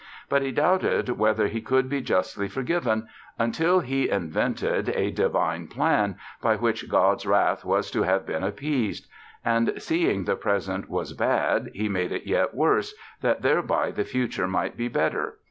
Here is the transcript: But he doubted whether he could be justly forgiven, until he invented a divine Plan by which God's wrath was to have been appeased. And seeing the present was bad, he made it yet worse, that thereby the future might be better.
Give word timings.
But 0.29 0.41
he 0.41 0.51
doubted 0.51 1.09
whether 1.09 1.45
he 1.47 1.61
could 1.61 1.87
be 1.87 2.01
justly 2.01 2.47
forgiven, 2.47 3.07
until 3.37 3.81
he 3.81 4.09
invented 4.09 4.89
a 4.89 5.11
divine 5.11 5.67
Plan 5.67 6.15
by 6.41 6.55
which 6.55 6.89
God's 6.89 7.27
wrath 7.27 7.63
was 7.63 7.91
to 7.91 8.01
have 8.01 8.25
been 8.25 8.43
appeased. 8.43 9.05
And 9.45 9.73
seeing 9.77 10.23
the 10.23 10.35
present 10.35 10.89
was 10.89 11.13
bad, 11.13 11.69
he 11.75 11.87
made 11.87 12.11
it 12.11 12.25
yet 12.25 12.55
worse, 12.55 12.95
that 13.21 13.43
thereby 13.43 13.91
the 13.91 14.03
future 14.03 14.47
might 14.47 14.75
be 14.75 14.87
better. 14.87 15.35